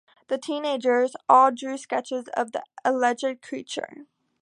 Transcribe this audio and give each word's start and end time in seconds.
The 0.29 0.39
teenagers 0.39 1.15
all 1.29 1.51
drew 1.51 1.77
sketches 1.77 2.27
of 2.35 2.53
the 2.53 2.63
alleged 2.83 3.43
creature. 3.43 4.07